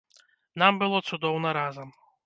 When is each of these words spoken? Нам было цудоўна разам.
Нам 0.63 0.81
было 0.81 1.03
цудоўна 1.11 1.57
разам. 1.63 1.97